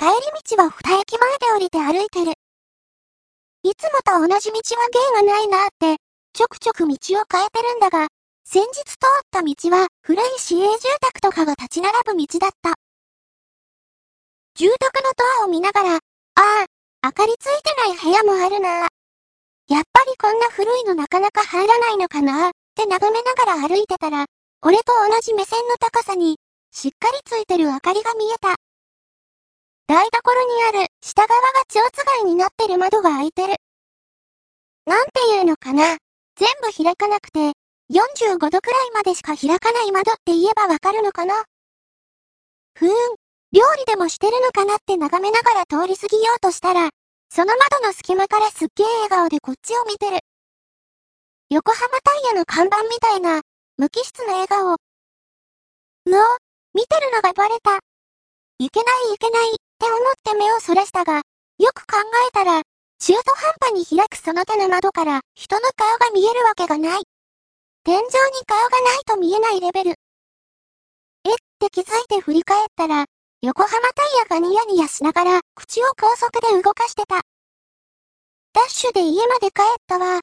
[0.00, 0.12] 帰り
[0.56, 2.32] 道は二駅前で降りて歩いてる。
[3.62, 4.88] いつもと同じ道は
[5.20, 5.98] 芸がないなって、
[6.32, 6.96] ちょくちょく道を
[7.30, 8.08] 変えてるんだが、
[8.46, 8.96] 先日通っ
[9.30, 12.72] た道は古い市営住宅とかが立ち並ぶ道だった。
[14.54, 15.98] 住宅のドアを見ながら、あ
[16.36, 16.66] あ、
[17.04, 18.88] 明かりついてない部屋もあるな。
[19.68, 24.24] やっぱりこんな古いのなかなか入らないのかなって眺めながら歩いてたら、
[24.62, 26.38] 俺と同じ目線の高さに、
[26.72, 28.56] しっかりついてる明かりが見えた。
[29.90, 33.56] 台所にある下側が蝶つがいになってる窓が開いてる。
[34.86, 35.98] なんていうのかな。
[36.36, 37.54] 全部開かなくて、
[37.92, 41.42] 45度くらいまでしか開かない窓って言えばわかるのかな
[42.78, 42.92] ふーん、
[43.50, 46.90] 料理でもしてるのかなって眺めながら通り過ぎようとしたら、
[47.28, 50.20] その窓の隙間からすっげー笑顔でこっちを見てる。
[51.50, 53.40] 横浜タイヤの看板みたいな、
[53.76, 54.74] 無機質な笑顔。
[54.74, 54.78] うお、
[56.74, 57.80] 見てるのがバレた。
[58.60, 61.22] いけないいけないって思って目をそらしたが、
[61.58, 61.96] よく考
[62.28, 62.60] えたら、
[63.00, 67.02] 中途半端に開くその手の窓から人の顔が見えるわけがない。
[67.82, 68.04] 天井に
[68.46, 69.90] 顔がないと見えないレベル。
[71.24, 71.36] えっ？
[71.60, 73.06] て気づいて振り返ったら、
[73.40, 77.22] 横浜タイヤがニヤニヤしながら口を高速で動かしてた。
[78.52, 80.20] ダッシュで家まで帰ったわ。